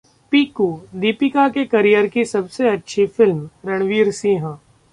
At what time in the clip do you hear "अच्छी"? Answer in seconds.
2.69-3.05